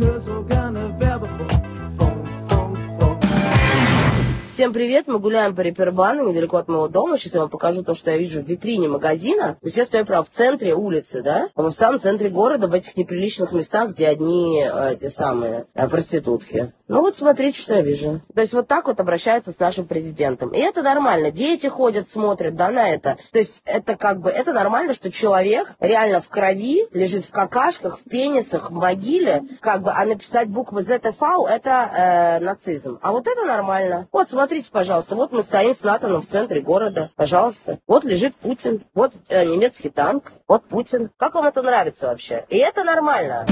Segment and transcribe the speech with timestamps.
[0.00, 0.94] ich höre so gerne
[4.60, 7.16] Всем привет, мы гуляем по Репербану, недалеко от моего дома.
[7.16, 9.54] Сейчас я вам покажу то, что я вижу в витрине магазина.
[9.54, 11.48] То есть я стою прям в центре улицы, да?
[11.56, 16.74] В самом центре города, в этих неприличных местах, где одни э, те самые э, проститутки.
[16.88, 18.20] Ну вот смотрите, что я вижу.
[18.34, 20.50] То есть вот так вот обращаются с нашим президентом.
[20.50, 21.30] И это нормально.
[21.30, 23.16] Дети ходят, смотрят, да, на это.
[23.32, 27.98] То есть это как бы, это нормально, что человек реально в крови, лежит в какашках,
[27.98, 31.70] в пенисах, в могиле, как бы, а написать буквы ЗТФАУ это
[32.40, 32.98] э, нацизм.
[33.00, 34.08] А вот это нормально.
[34.12, 37.11] Вот, смотрите, пожалуйста, вот мы стоим с Натаном в центре города.
[37.15, 37.79] Пожалуйста.
[37.87, 41.09] Вот лежит Путин, вот э, немецкий танк, вот Путин.
[41.17, 42.45] Как вам это нравится вообще?
[42.49, 43.45] И это нормально.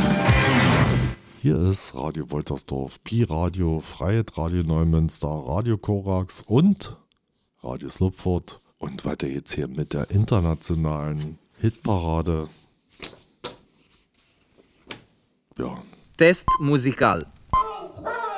[1.41, 6.95] Hier ist Radio Woltersdorf, Pi Radio, Freiheit Radio Neumünster, Radio Korax und
[7.61, 8.59] Radio Slupford.
[8.77, 12.47] Und weiter geht's hier mit der internationalen Hitparade.
[15.57, 15.77] Ja,
[16.17, 17.25] Test musical.
[17.51, 18.36] Piep,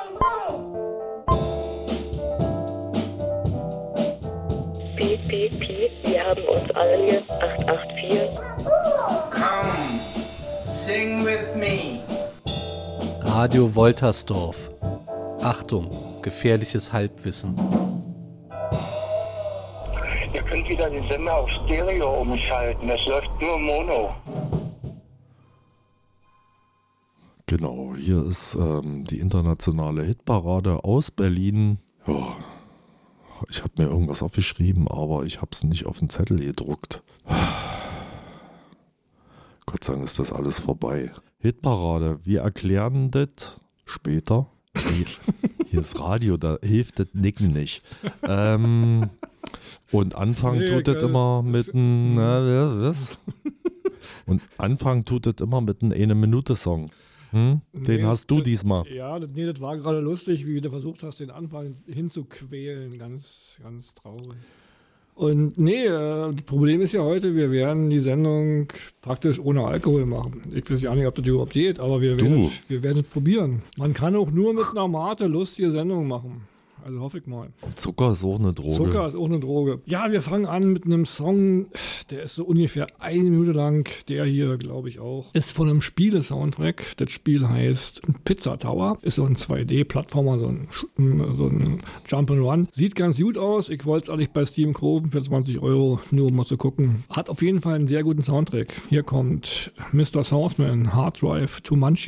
[5.31, 5.59] Piep,
[6.03, 7.23] wir haben uns alle lieb.
[7.29, 8.37] 884.
[9.31, 9.99] Come,
[10.85, 12.01] sing with me.
[13.21, 14.69] Radio Woltersdorf.
[15.41, 15.89] Achtung,
[16.21, 17.55] gefährliches Halbwissen.
[20.33, 22.89] Ihr könnt wieder den Sender auf Stereo umschalten.
[22.89, 24.15] Es läuft nur Mono.
[27.47, 27.93] genau.
[27.97, 31.79] Hier ist ähm, die internationale Hitparade aus Berlin.
[32.07, 32.35] Ja,
[33.49, 37.01] ich habe mir irgendwas aufgeschrieben, aber ich habe es nicht auf den Zettel gedruckt.
[39.65, 41.11] Gott sei Dank ist das alles vorbei.
[41.39, 44.47] Hitparade, wir erklären das später.
[44.75, 45.05] Hier,
[45.67, 47.83] hier ist Radio, da hilft das Nicken nicht.
[48.23, 49.09] Ähm,
[49.91, 52.17] und Anfang Nee, tut das immer mit einem?
[54.25, 56.89] Und Anfang tut das immer mit einem eine Minute Song.
[57.31, 57.61] Hm?
[57.73, 58.85] Den Nee, hast du das- diesmal.
[58.93, 62.97] Ja, das, nee, das war gerade lustig, wie du versucht hast, den Anfang hinzuquälen.
[62.97, 64.37] Ganz, ganz traurig.
[65.13, 68.67] Und nee, äh, das Problem ist ja heute, wir werden die Sendung
[69.01, 70.41] praktisch ohne Alkohol machen.
[70.53, 73.61] Ich weiß ja nicht, ob das überhaupt geht, aber wir werden, wir werden es probieren.
[73.77, 76.41] Man kann auch nur mit einer Mate lustige Sendung machen.
[76.85, 77.49] Also hoffe ich mal.
[77.75, 78.75] Zucker ist auch eine Droge.
[78.75, 79.81] Zucker ist auch eine Droge.
[79.85, 81.67] Ja, wir fangen an mit einem Song,
[82.09, 83.89] der ist so ungefähr eine Minute lang.
[84.07, 86.97] Der hier, glaube ich auch, ist von einem Spiele-Soundtrack.
[86.97, 88.97] Das Spiel heißt Pizza Tower.
[89.01, 92.67] Ist so ein 2D-Plattformer, so ein, so ein Jump'n'Run.
[92.71, 93.69] Sieht ganz gut aus.
[93.69, 97.03] Ich wollte es eigentlich bei Steam kaufen für 20 Euro, nur um mal zu gucken.
[97.09, 98.67] Hat auf jeden Fall einen sehr guten Soundtrack.
[98.89, 100.23] Hier kommt Mr.
[100.23, 102.07] Sourceman, Hard Drive to Munch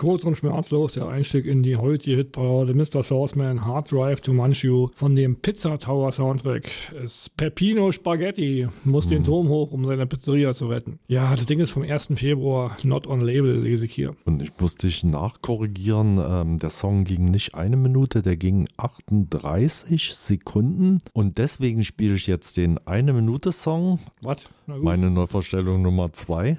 [0.00, 3.02] kurz und schmerzlos der Einstieg in die heutige Hitparade Mr.
[3.02, 6.70] Sauceman Hard Drive to Munch You von dem Pizza Tower Soundtrack.
[7.04, 10.98] Es Peppino Spaghetti muss den Turm hoch, um seine Pizzeria zu retten.
[11.06, 12.12] Ja, das Ding ist vom 1.
[12.14, 14.16] Februar, not on label, lese ich hier.
[14.24, 20.14] Und ich muss dich nachkorrigieren, ähm, der Song ging nicht eine Minute, der ging 38
[20.14, 21.02] Sekunden.
[21.12, 24.48] Und deswegen spiele ich jetzt den eine Minute Song, Was?
[24.66, 26.58] Meine Neuvorstellung Nummer zwei.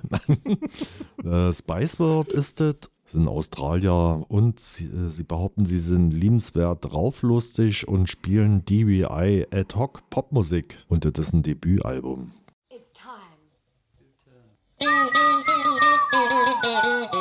[1.23, 2.75] äh, Spice World ist es,
[3.11, 9.75] sind Australier und sie, äh, sie behaupten, sie sind liebenswert drauflustig und spielen DBI Ad
[9.75, 10.79] Hoc Popmusik.
[10.89, 12.31] Ist ein Debütalbum.
[16.61, 17.20] Time,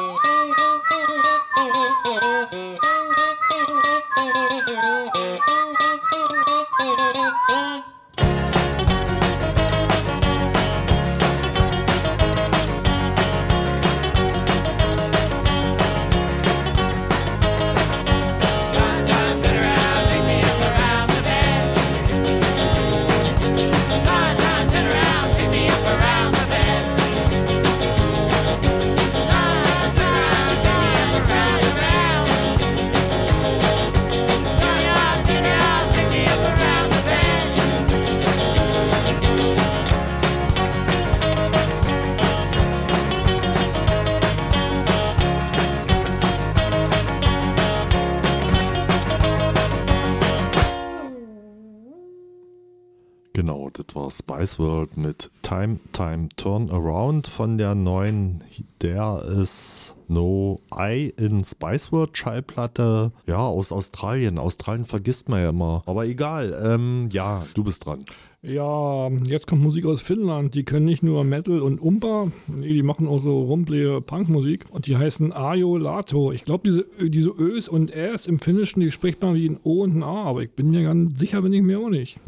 [54.59, 58.43] World mit Time, Time, Turn Around von der neuen
[58.83, 63.13] Der ist No I in Spice World Schallplatte.
[63.27, 64.39] Ja, aus Australien.
[64.39, 65.83] Australien vergisst man ja immer.
[65.87, 68.05] Aber egal, ähm, ja, du bist dran.
[68.43, 70.55] Ja, jetzt kommt Musik aus Finnland.
[70.55, 74.65] Die können nicht nur Metal und Umpa, nee, die machen auch so rumplige Punkmusik.
[74.71, 76.33] Und die heißen Ajo Lato.
[76.33, 79.83] Ich glaube, diese, diese Ös und Äs im Finnischen, die spricht man wie ein O
[79.83, 82.19] und ein A, aber ich bin mir ganz sicher, bin ich mir auch nicht.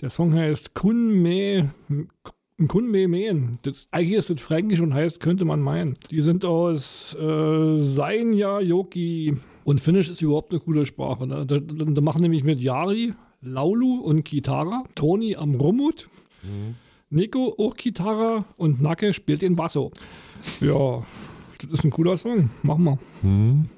[0.00, 1.74] Der Song heißt Kun Me.
[2.66, 3.58] Kun Me Meen.
[3.62, 5.98] Das, eigentlich ist das Fränkisch und heißt, könnte man meinen.
[6.10, 9.36] Die sind aus äh, Seinja Joki.
[9.64, 11.26] Und Finnisch ist überhaupt eine coole Sprache.
[11.26, 11.44] Ne?
[11.46, 16.08] Da, da, da machen nämlich mit Yari, Laulu und Kitara, Toni am Rummut,
[17.10, 19.90] Nico auch Kitara und Nake spielt den Basso.
[20.60, 21.02] Ja,
[21.60, 22.50] das ist ein cooler Song.
[22.62, 22.98] Machen wir.
[23.20, 23.68] Kun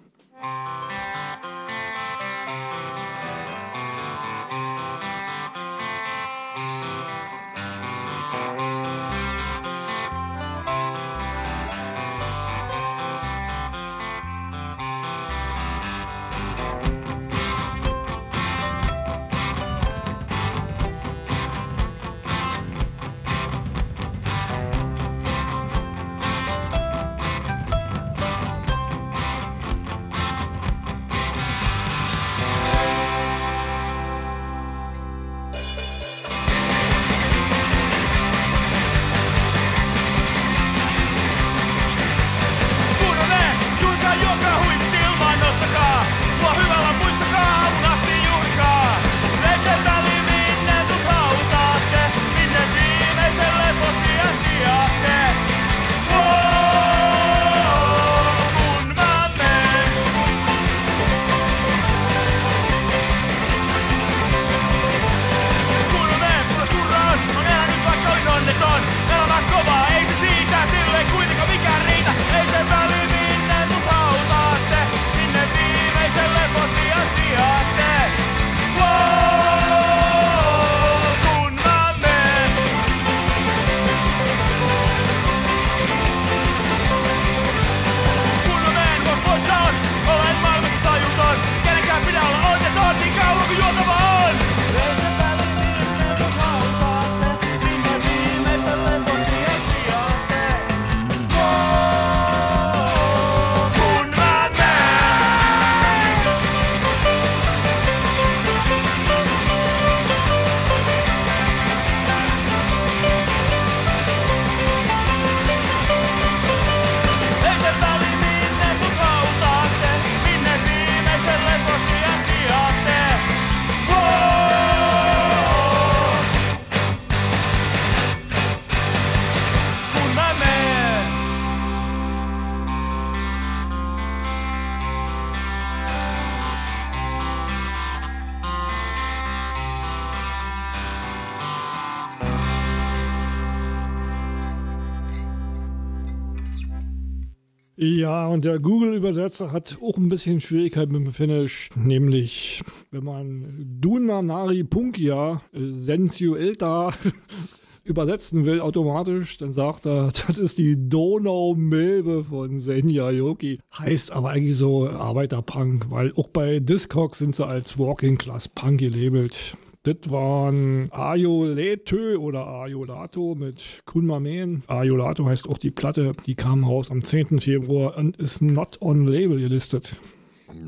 [148.34, 154.64] und der Google-Übersetzer hat auch ein bisschen Schwierigkeit mit dem Finnisch, nämlich wenn man Dunanari
[154.64, 156.92] Punkia äh, Sensuelta
[157.84, 163.60] übersetzen will automatisch, dann sagt er, das ist die Donaumilbe von Senja Yoki.
[163.78, 168.80] Heißt aber eigentlich so Arbeiterpunk, weil auch bei Discogs sind sie als Walking Class Punk
[168.80, 169.56] gelabelt.
[169.84, 174.62] Das waren Ajoletö oder Ajolato mit Kunmamen.
[174.66, 177.40] Ajolato heißt auch die Platte, die kam raus am 10.
[177.40, 179.94] Februar und ist not on label gelistet.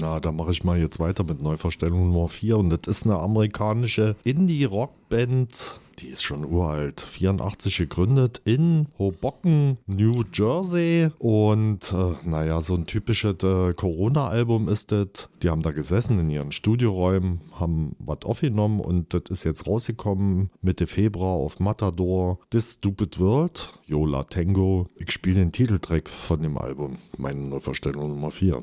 [0.01, 3.19] Na, da mache ich mal jetzt weiter mit Neuverstellung Nummer 4 und das ist eine
[3.19, 5.81] amerikanische Indie-Rock-Band.
[6.01, 11.09] Die ist schon uralt, 84 gegründet in Hoboken, New Jersey.
[11.19, 15.31] Und äh, naja, so ein typisches äh, Corona-Album ist das.
[15.43, 20.51] Die haben da gesessen in ihren Studioräumen, haben was aufgenommen und das ist jetzt rausgekommen
[20.61, 22.41] Mitte Februar auf Matador.
[22.51, 24.89] This Stupid World, Yola Tango.
[24.97, 28.63] Ich spiele den Titeltrack von dem Album, meine Neuverstellung Nummer 4.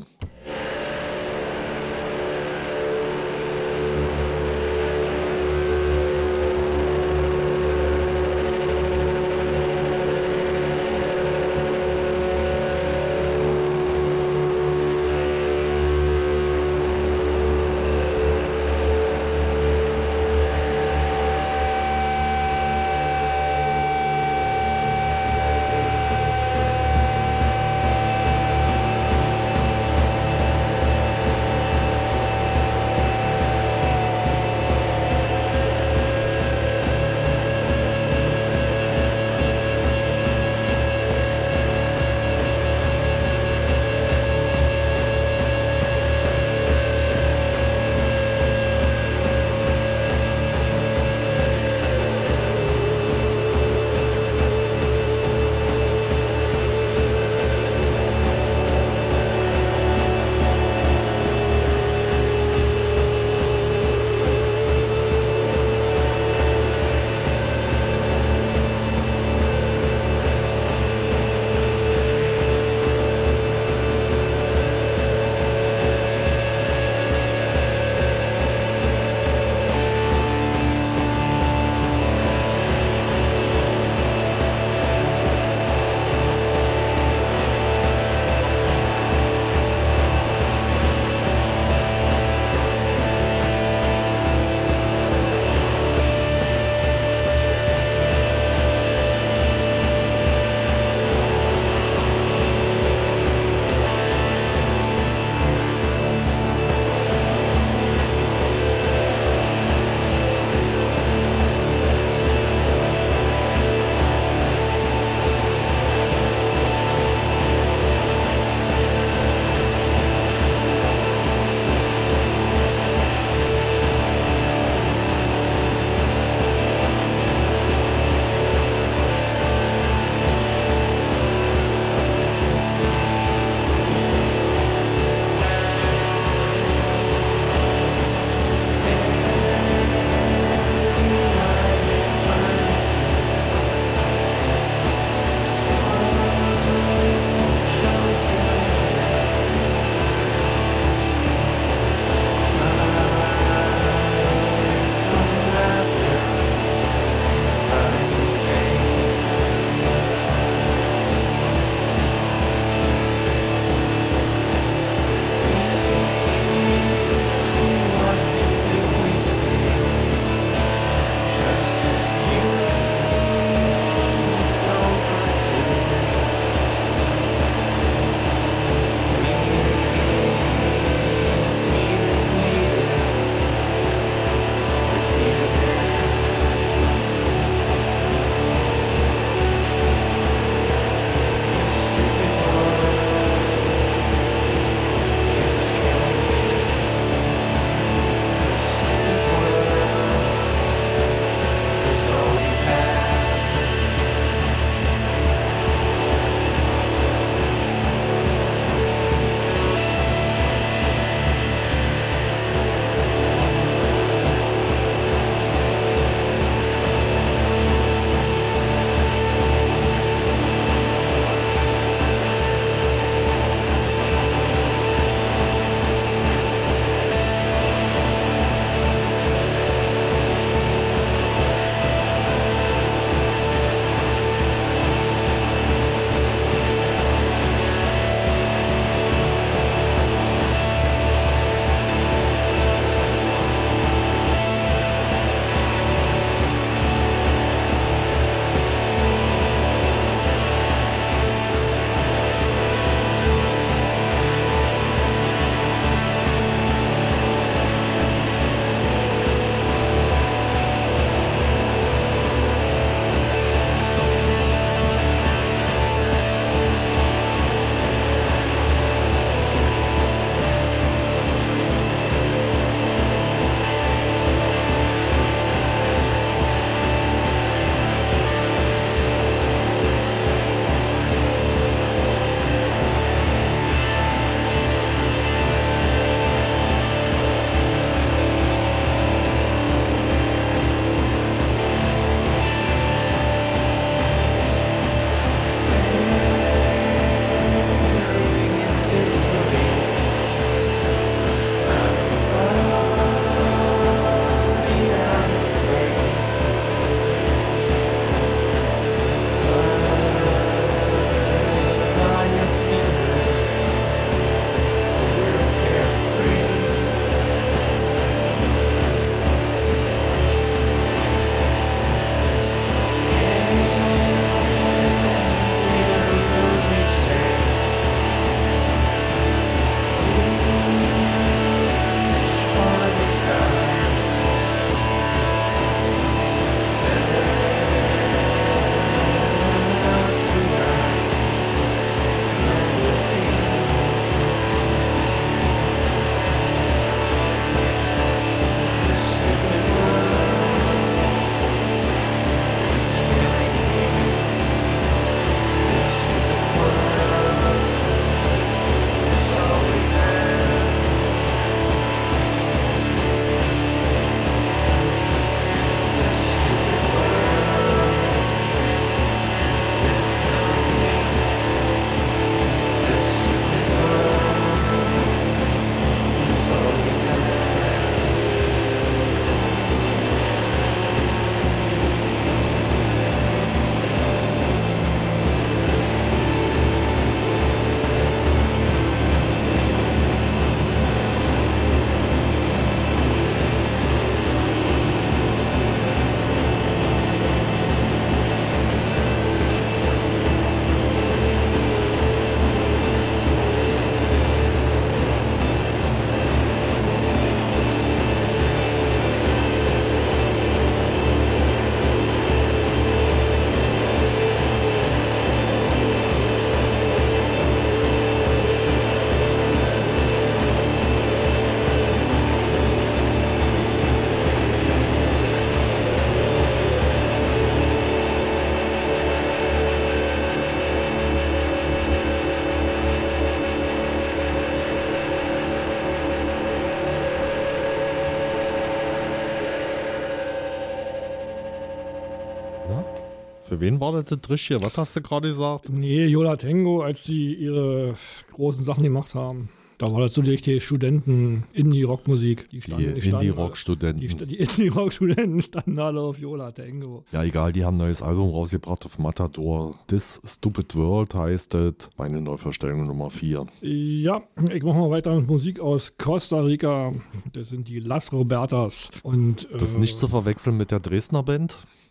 [443.64, 444.62] wen war das Trisch hier?
[444.62, 445.70] Was hast du gerade gesagt?
[445.70, 447.96] Nee, Yola Tango, als sie ihre
[448.34, 449.50] großen Sachen gemacht haben.
[449.80, 452.50] Da war das so die richtige Studenten-Indie-Rock-Musik.
[452.50, 454.00] Die, Die standen- Indie-Rock-Studenten.
[454.00, 457.04] Die, die Indie-Rock-Studenten standen alle auf Yola Tango.
[457.12, 459.76] Ja, egal, die haben ein neues Album rausgebracht auf Matador.
[459.88, 461.74] This Stupid World heißt es.
[461.98, 463.46] Meine Neuverstellung Nummer 4.
[463.62, 464.22] Ja,
[464.54, 466.94] ich mache mal weiter mit Musik aus Costa Rica.
[467.34, 468.90] Das sind die Las Robertas.
[469.02, 471.83] Und, Das ist nicht zu verwechseln mit der Dresdner Band, äh,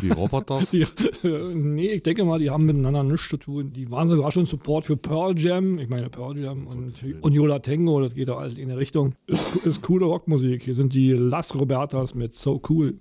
[0.00, 0.70] die Roboters.
[0.70, 0.86] Die,
[1.54, 3.72] nee, ich denke mal, die haben miteinander nichts zu tun.
[3.72, 5.78] Die waren sogar schon Support für Pearl Jam.
[5.78, 9.14] Ich meine Pearl Jam und, und Yola Tango, das geht da alles in eine Richtung.
[9.26, 10.62] Ist, ist coole Rockmusik.
[10.62, 12.98] Hier sind die Las Robertas mit So Cool.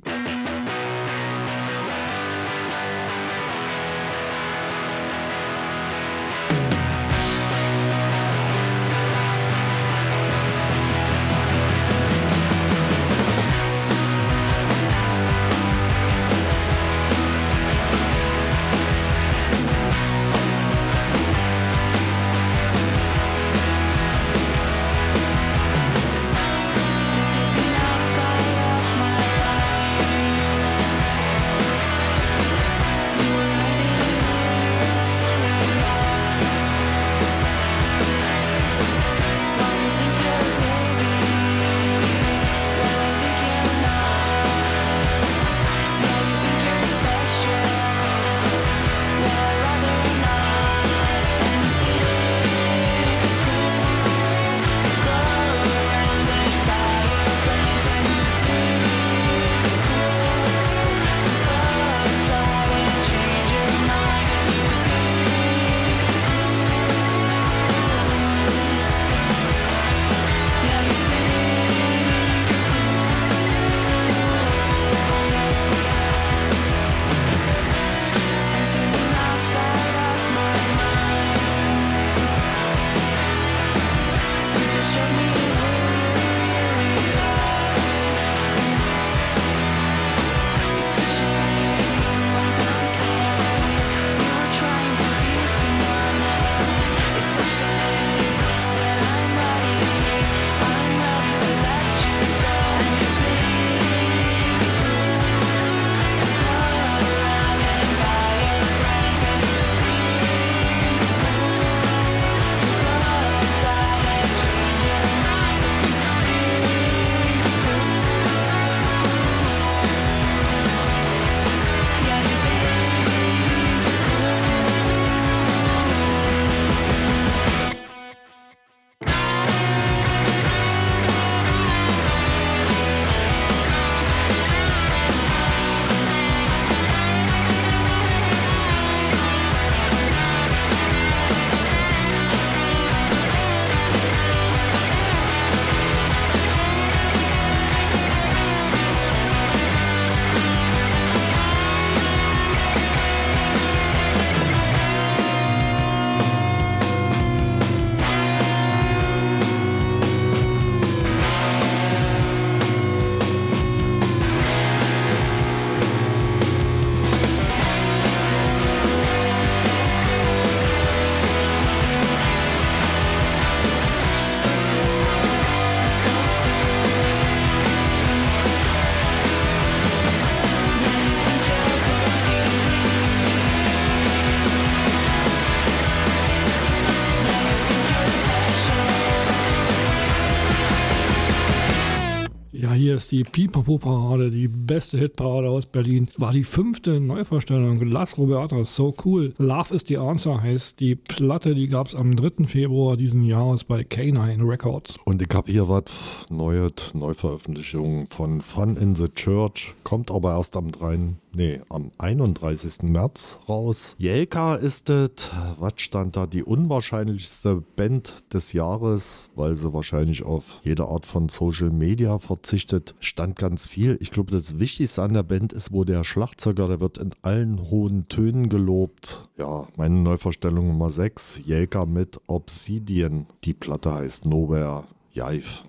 [193.12, 196.08] Die Pipapo-Parade, die beste Hitparade aus Berlin.
[196.18, 197.82] War die fünfte Neuvorstellung.
[197.82, 199.34] Las Robertas, so cool.
[199.38, 202.46] Love is the Answer heißt die Platte, die gab es am 3.
[202.46, 204.98] Februar diesen Jahres bei K9 Records.
[205.06, 205.84] Und ich habe hier was
[206.30, 209.74] Neues, Neuveröffentlichung von Fun in the Church.
[209.84, 211.16] Kommt aber erst am 3.
[211.32, 212.82] Nee, am 31.
[212.84, 213.96] März raus.
[214.00, 215.12] Jelka ist es,
[215.60, 221.30] was stand da, die unwahrscheinlichste Band des Jahres, weil sie wahrscheinlich auf jede Art von
[221.30, 222.96] Social Media verzichtet.
[223.00, 223.98] Stand ganz viel.
[224.02, 227.70] Ich glaube, das Wichtigste an der Band ist, wo der Schlagzeuger, der wird in allen
[227.70, 229.30] hohen Tönen gelobt.
[229.38, 233.28] Ja, meine Neuvorstellung Nummer 6, Jelka mit Obsidian.
[233.44, 235.64] Die Platte heißt Nowhere Jive.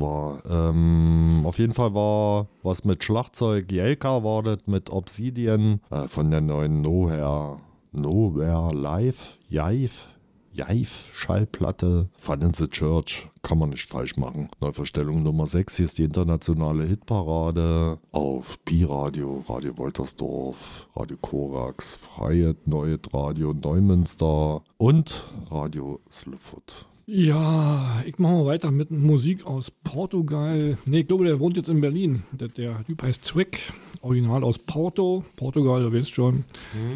[0.00, 0.42] War.
[0.48, 3.70] Ähm, auf jeden Fall war was mit Schlagzeug.
[3.70, 7.58] Jelka war das mit Obsidian äh, von der neuen Nowhere,
[7.92, 10.08] Nowhere Live, Jive,
[10.52, 12.08] Jive Schallplatte.
[12.16, 13.28] Fun in the Church.
[13.42, 14.48] Kann man nicht falsch machen.
[14.60, 15.76] Neuverstellung Nummer 6.
[15.76, 24.62] Hier ist die internationale Hitparade auf Pi-Radio, Radio Woltersdorf, Radio Korax, Freiheit, Neues Radio Neumünster
[24.78, 26.86] und Radio Slipfoot.
[27.08, 30.76] Ja, ich mache mal weiter mit Musik aus Portugal.
[30.86, 32.24] Ne, ich glaube, der wohnt jetzt in Berlin.
[32.32, 36.42] Der, der Typ heißt Zwick, original aus Porto, Portugal, du weißt schon.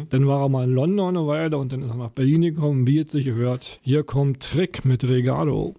[0.09, 2.87] Dann war er mal in London eine Weile und dann ist er nach Berlin gekommen,
[2.87, 3.79] wie jetzt sich gehört.
[3.83, 5.75] Hier kommt Trick mit Regalo.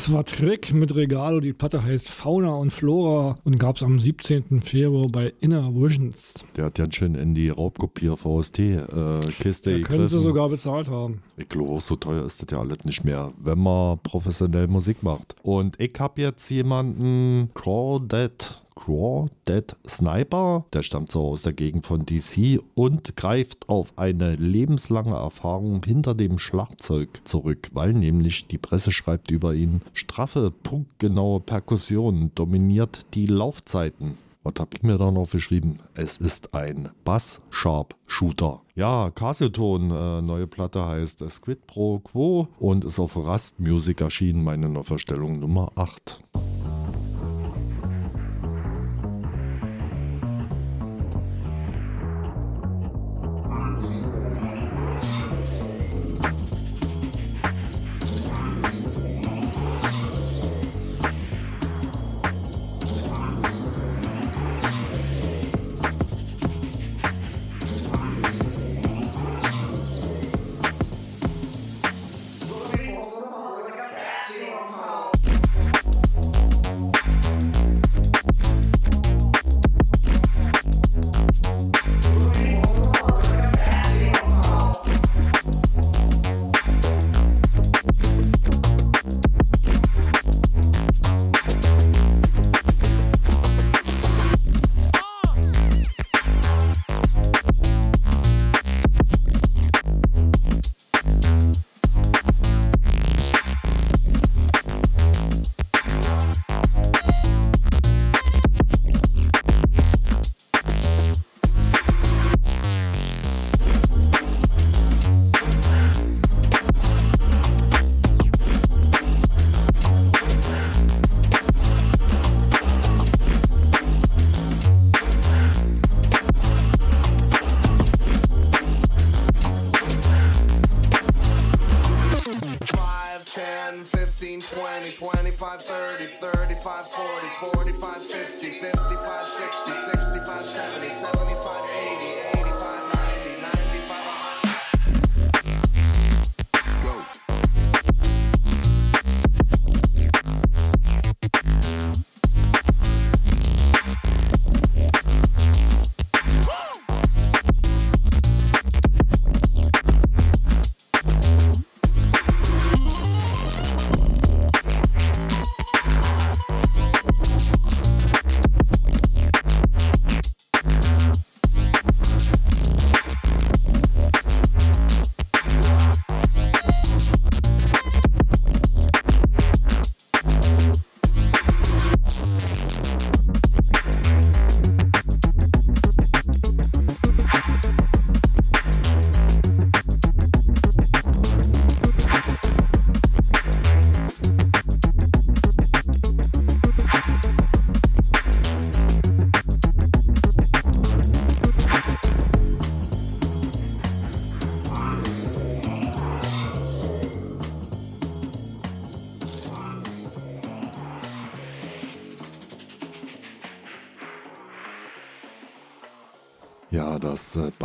[0.00, 1.40] Das war Trick mit Regalo.
[1.40, 4.62] Die Platte heißt Fauna und Flora und gab es am 17.
[4.62, 6.42] Februar bei Inner Visions.
[6.56, 10.08] Der hat ganz schön in die Raubkopier-VST-Kiste Da können gegriffen.
[10.08, 11.20] sie sogar bezahlt haben.
[11.36, 15.36] Ich glaube, so teuer ist das ja alles nicht mehr, wenn man professionell Musik macht.
[15.42, 22.04] Und ich habe jetzt jemanden, Crawdad, Crawdad Sniper, der stammt so aus der Gegend von
[22.04, 28.90] DC und greift auf eine lebenslange Erfahrung hinter dem Schlagzeug zurück, weil nämlich die Presse
[28.90, 34.18] schreibt über ihn, straffe, punktgenaue Perkussion dominiert die Laufzeiten.
[34.42, 35.78] Was hab ich mir da noch geschrieben?
[35.94, 38.62] Es ist ein Bass-Sharp-Shooter.
[38.74, 44.42] Ja, Casio-Ton, äh, neue Platte heißt Squid Pro Quo und ist auf Rust Music erschienen,
[44.42, 46.20] meine Neuverstellung Nummer 8.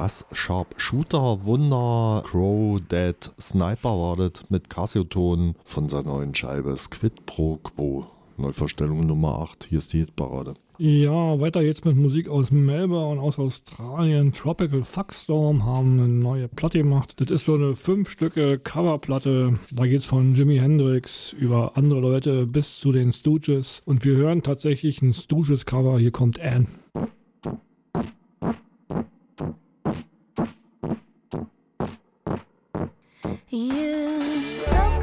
[0.05, 6.09] das äh, Bass Sharp Shooter Wunder Crow Dead Sniper war das mit Casio-Ton von seiner
[6.09, 8.05] neuen Scheibe Squid Pro Quo.
[8.37, 9.67] Neuverstellung Nummer 8.
[9.69, 10.55] Hier ist die Hitparade.
[10.77, 14.33] Ja, weiter jetzt mit Musik aus Melbourne, aus Australien.
[14.33, 17.15] Tropical Fuckstorm haben eine neue Platte gemacht.
[17.19, 19.57] Das ist so eine fünf Stücke Coverplatte.
[19.71, 23.81] Da geht's von Jimi Hendrix über andere Leute bis zu den Stooges.
[23.85, 25.97] Und wir hören tatsächlich ein Stooges-Cover.
[25.97, 26.67] Hier kommt Anne.
[33.49, 34.21] you.
[34.21, 34.94] So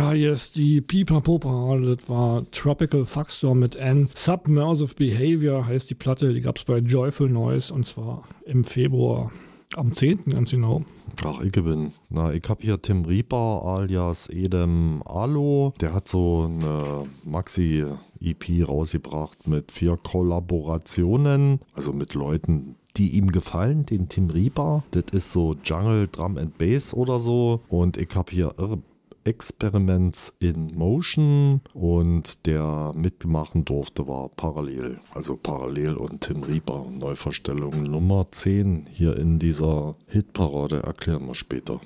[0.00, 4.08] Ja, hier ist die Pipa-Popa, das war Tropical Fuckstorm mit N.
[4.14, 9.30] Submersive Behavior heißt die Platte, die gab es bei Joyful Noise und zwar im Februar,
[9.76, 10.24] am 10.
[10.30, 10.84] ganz genau.
[11.22, 11.92] Ach, ich bin.
[12.08, 15.74] Na, ich hab hier Tim Reaper alias Edem Alo.
[15.82, 23.84] Der hat so eine Maxi-EP rausgebracht mit vier Kollaborationen, also mit Leuten, die ihm gefallen,
[23.84, 24.82] den Tim Reaper.
[24.92, 27.60] Das ist so Jungle, Drum and Bass oder so.
[27.68, 28.78] Und ich hab hier irre
[29.24, 34.98] Experiments in Motion und der mitmachen durfte war Parallel.
[35.14, 36.86] Also Parallel und Tim Reaper.
[36.90, 41.80] Neuverstellung Nummer 10 hier in dieser Hitparade erklären wir später.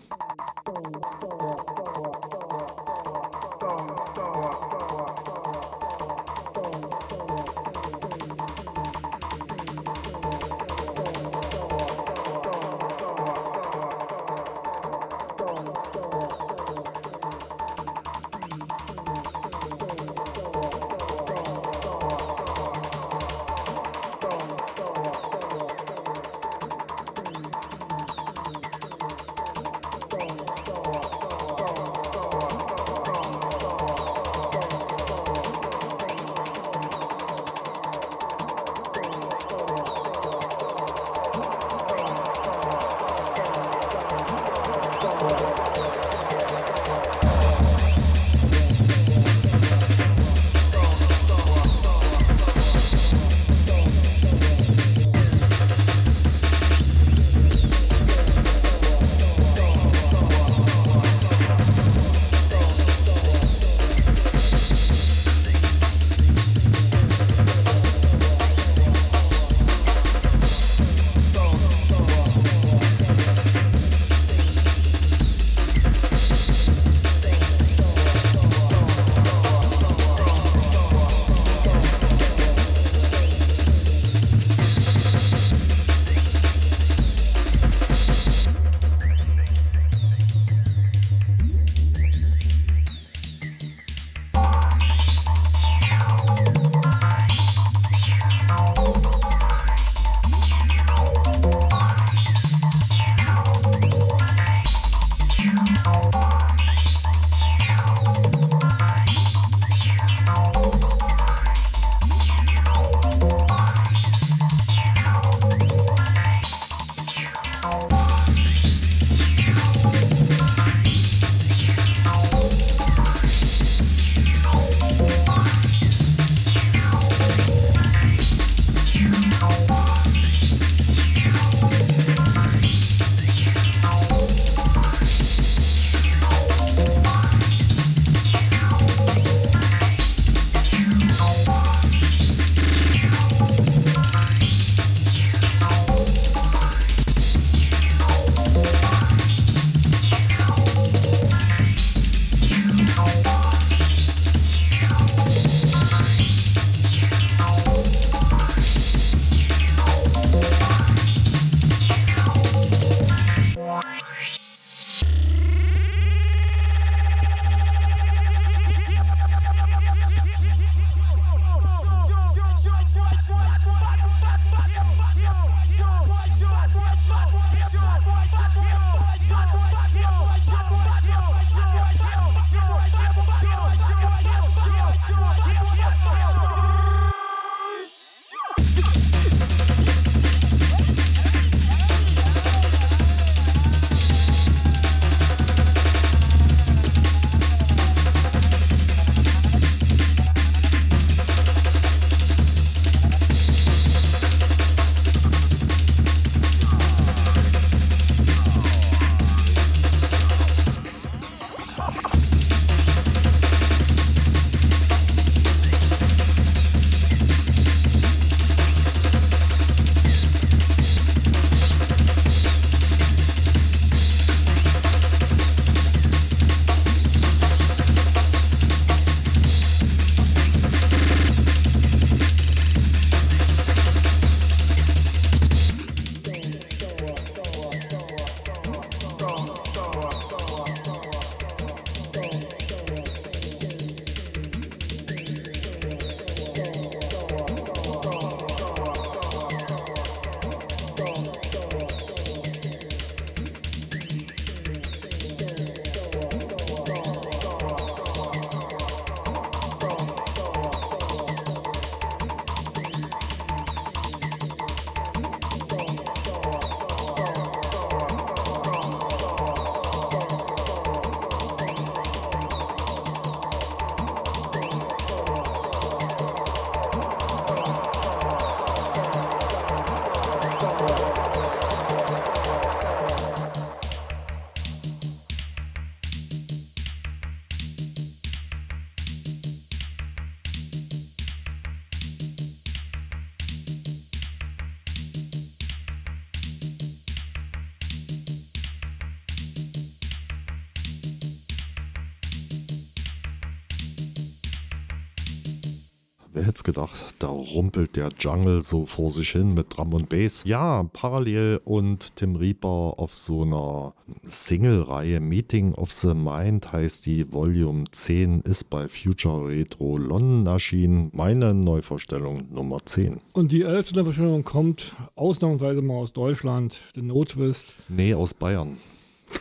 [306.34, 310.08] Wer hätte es gedacht, da rumpelt der Jungle so vor sich hin mit Drum und
[310.08, 310.42] Bass.
[310.44, 313.94] Ja, parallel und Tim Reaper auf so einer
[314.26, 321.12] Single-Reihe Meeting of the Mind heißt die Volume 10, ist bei Future Retro London erschienen.
[321.14, 323.20] Meine Neuvorstellung Nummer 10.
[323.32, 327.74] Und die elfte Verstellung kommt ausnahmsweise mal aus Deutschland, der No Twist.
[327.88, 328.78] Nee, aus Bayern.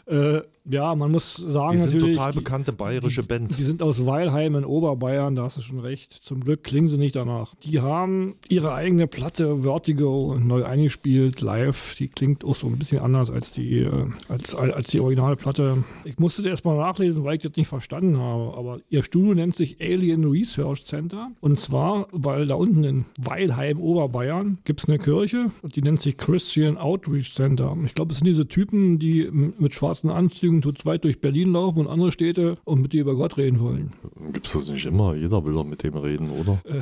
[0.08, 0.40] Äh,
[0.70, 3.58] ja, man muss sagen, Die sind total die- bekannte bayerische Band.
[3.58, 6.12] Die sind aus Weilheim in Oberbayern, da hast du schon recht.
[6.12, 7.54] Zum Glück klingen sie nicht danach.
[7.62, 11.94] Die haben ihre eigene Platte Vertigo neu eingespielt, live.
[11.96, 13.90] Die klingt auch so ein bisschen anders als die, äh,
[14.28, 15.84] als, als die Originalplatte.
[16.04, 18.56] Ich musste das erstmal nachlesen, weil ich das nicht verstanden habe.
[18.56, 21.30] Aber ihr Studio nennt sich Alien Research Center.
[21.40, 26.00] Und zwar, weil da unten in Weilheim, Oberbayern, gibt es eine Kirche und die nennt
[26.00, 27.76] sich Christian Outreach Center.
[27.84, 31.80] Ich glaube, es sind diese Typen, die mit schwarzen Anzügen zu zweit durch Berlin laufen
[31.80, 33.92] und andere Städte und mit dir über Gott reden wollen.
[34.32, 35.14] Gibt's das nicht immer?
[35.14, 36.60] Jeder will doch mit dem reden, oder?
[36.64, 36.80] Äh,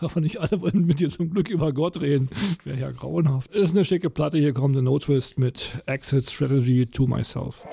[0.00, 2.28] aber nicht alle wollen mit dir zum Glück über Gott reden.
[2.64, 3.54] Wäre ja grauenhaft.
[3.54, 4.38] Ist eine schicke Platte.
[4.38, 7.66] Hier kommt der No Twist mit Exit Strategy to Myself.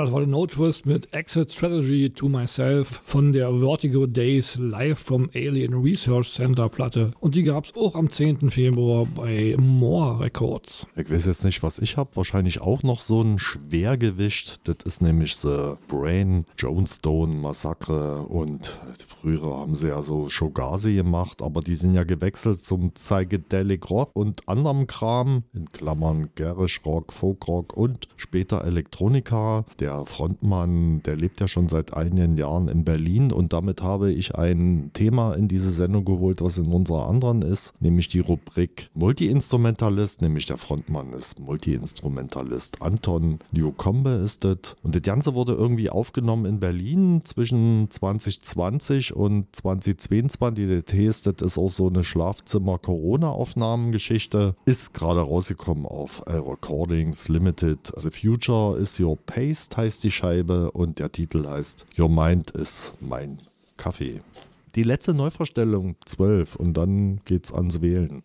[0.00, 4.98] Das war der No Twist mit Exit Strategy to Myself von der Vertigo Days Live
[4.98, 7.10] from Alien Research Center Platte.
[7.20, 8.48] Und die gab es auch am 10.
[8.48, 10.86] Februar bei More Records.
[10.96, 12.16] Ich weiß jetzt nicht, was ich habe.
[12.16, 14.66] Wahrscheinlich auch noch so ein Schwergewicht.
[14.66, 18.22] Das ist nämlich The Brain Jonestown Massacre.
[18.22, 23.90] Und früher haben sie ja so Shogazi gemacht, aber die sind ja gewechselt zum Psychedelic
[23.90, 25.44] Rock und anderem Kram.
[25.52, 29.66] In Klammern Garish Rock, Folk Rock und später Elektronika.
[29.78, 34.36] Der Frontmann, der lebt ja schon seit einigen Jahren in Berlin und damit habe ich
[34.36, 40.22] ein Thema in diese Sendung geholt, was in unserer anderen ist, nämlich die Rubrik Multi-Instrumentalist,
[40.22, 42.82] nämlich der Frontmann ist Multi-Instrumentalist.
[42.82, 44.76] Anton Newcombe ist das.
[44.82, 50.84] Und das Ganze wurde irgendwie aufgenommen in Berlin zwischen 2020 und 2022.
[50.86, 54.54] Das heißt, das ist auch so eine Schlafzimmer-Corona-Aufnahmen-Geschichte.
[54.64, 57.92] Ist gerade rausgekommen auf Recordings Limited.
[57.96, 59.16] The Future is Your
[59.70, 63.38] Paste heißt die Scheibe und der Titel heißt Your Mind is mein
[63.76, 64.20] Kaffee.
[64.74, 68.22] Die letzte Neuvorstellung 12 und dann geht's ans Wählen.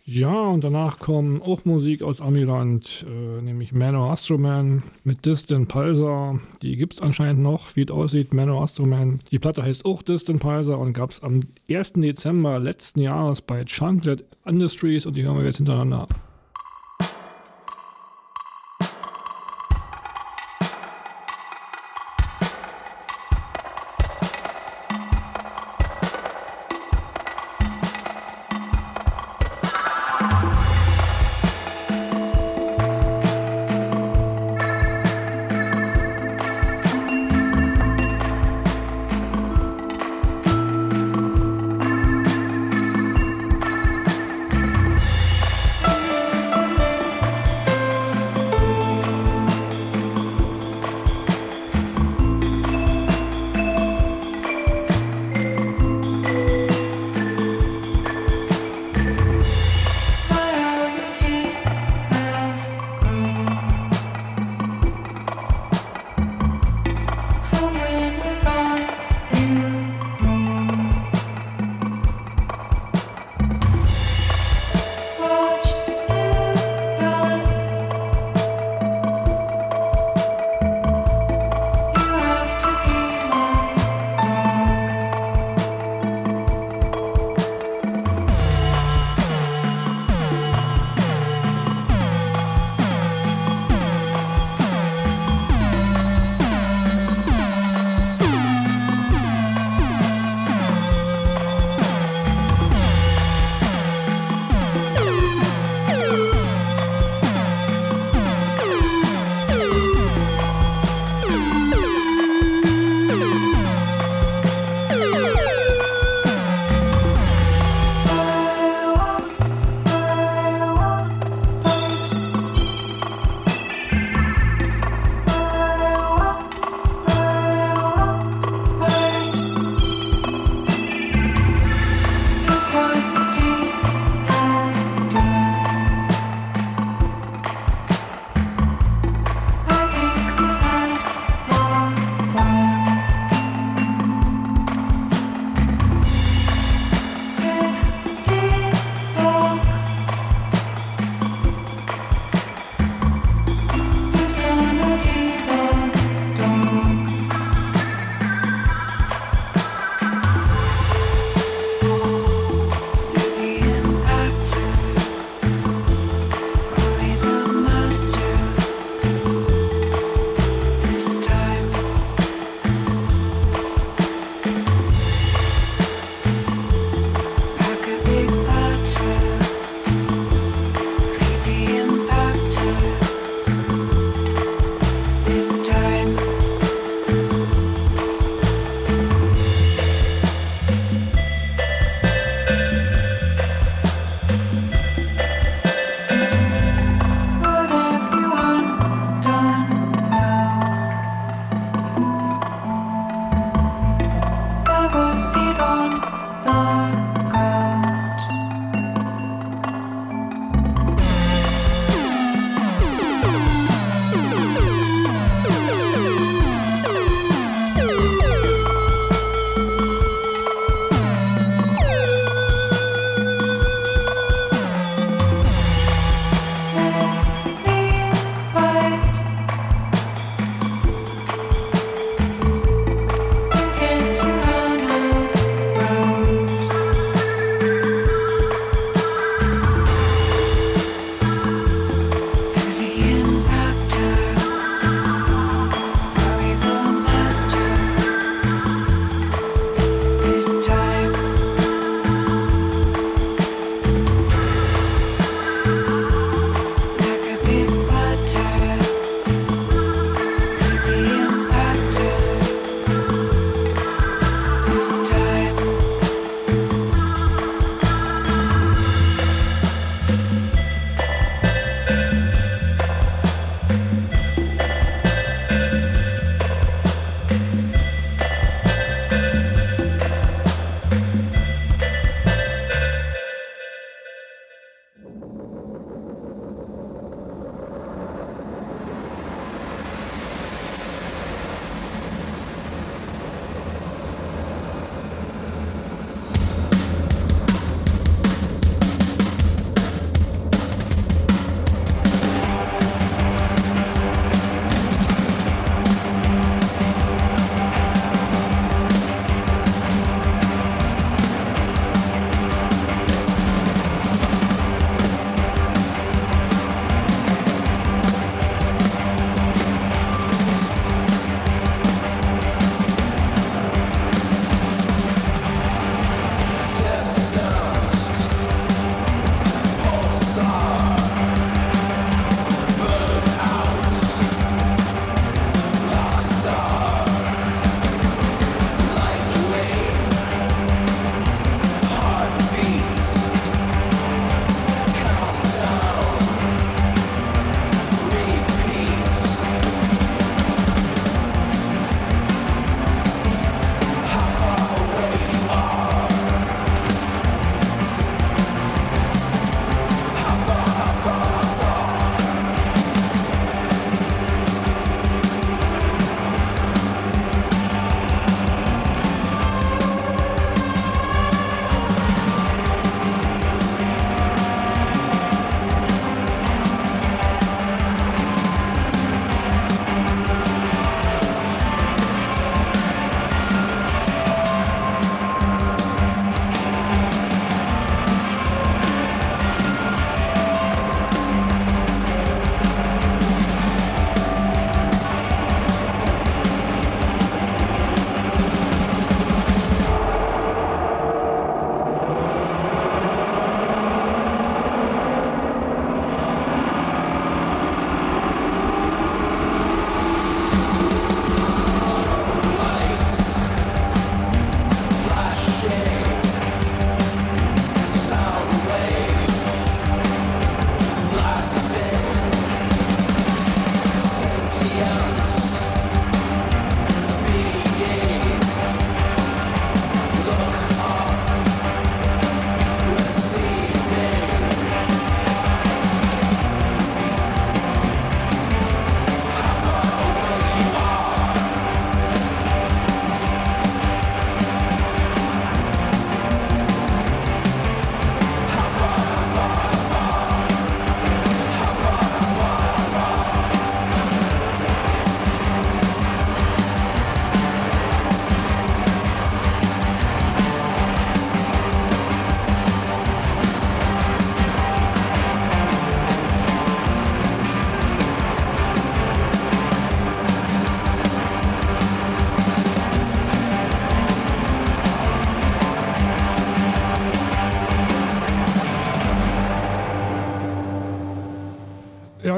[0.04, 6.40] Ja, und danach kommen auch Musik aus Amiland, äh, nämlich Manor Astroman mit Distant Pulsar.
[6.62, 9.20] Die gibt es anscheinend noch, wie es aussieht, Manor Astroman.
[9.30, 11.40] Die Platte heißt auch Distant Pulsar und gab es am
[11.70, 11.92] 1.
[11.92, 16.06] Dezember letzten Jahres bei Chunklet Industries und die hören wir jetzt hintereinander.
[16.08, 16.29] Thank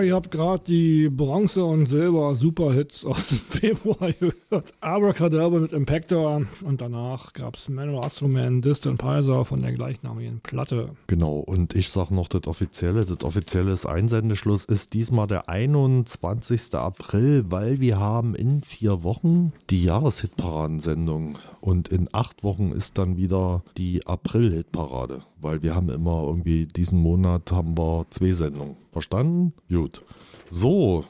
[0.02, 4.74] ihr habt gerade die Bronze- und Silber-Superhits aus dem Februar gehört.
[4.92, 10.90] Abracadabra mit Impactor und danach gab es Manual Instrument, Distant Pulsar von der gleichnamigen Platte.
[11.06, 13.06] Genau, und ich sag noch das Offizielle.
[13.06, 16.74] Das Offizielle Einsendeschluss ist diesmal der 21.
[16.74, 23.16] April, weil wir haben in vier Wochen die Jahreshitparadensendung und in acht Wochen ist dann
[23.16, 28.76] wieder die April-Hitparade, weil wir haben immer irgendwie diesen Monat haben wir zwei Sendungen.
[28.92, 29.54] Verstanden?
[29.70, 30.02] Gut.
[30.50, 31.06] So.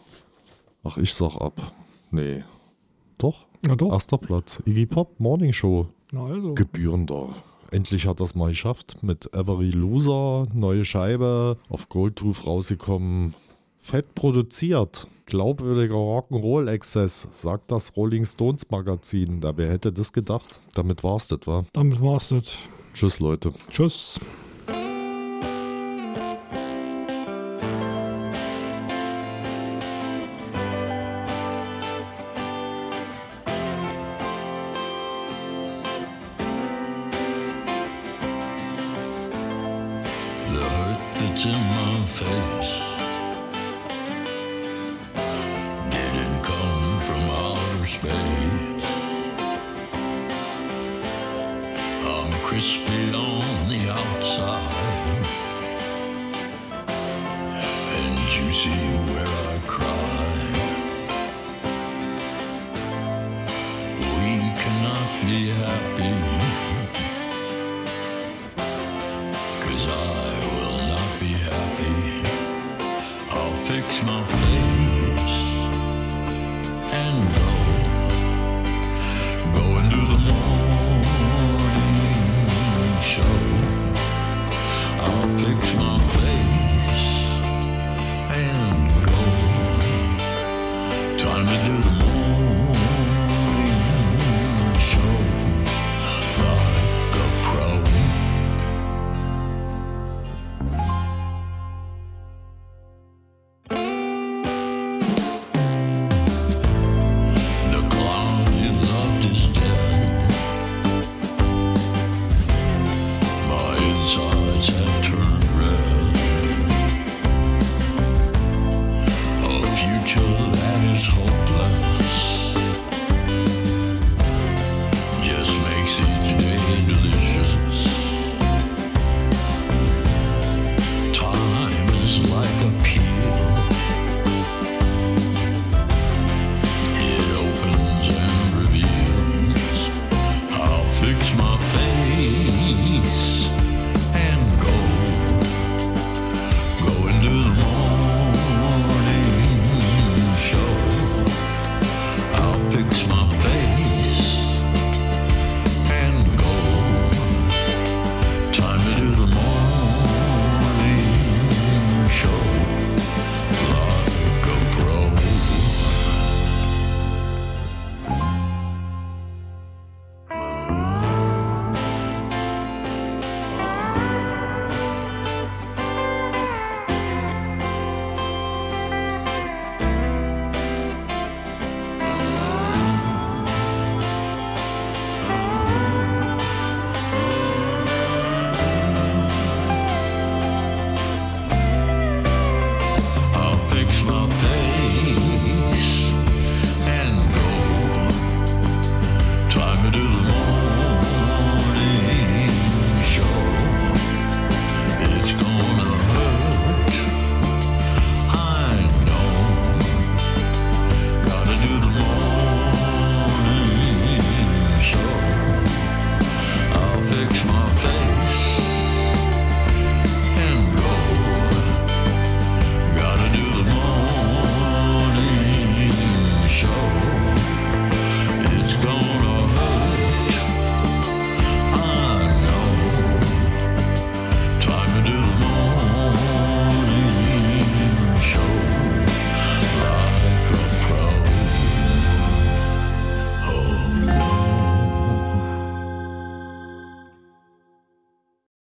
[0.85, 1.73] Ach, ich sag ab.
[2.13, 2.45] Nee.
[3.23, 3.47] Doch?
[3.65, 3.93] Na doch.
[3.93, 4.61] Erster Platz.
[4.67, 5.87] Iggy Pop Morning Show.
[6.11, 6.55] Na also.
[6.55, 7.29] Gebührender.
[7.71, 8.97] Endlich hat das mal geschafft.
[9.03, 13.35] Mit Every Loser, neue Scheibe, auf Goldtooth rausgekommen.
[13.79, 15.07] Fett produziert.
[15.27, 19.41] Glaubwürdiger Rock'n'Roll-Exzess, sagt das Rolling Stones Magazin.
[19.41, 20.59] Da wer hätte das gedacht?
[20.75, 21.65] Damit war's das, war.
[21.73, 22.59] Damit war's das.
[22.93, 23.53] Tschüss, Leute.
[23.71, 24.19] Tschüss.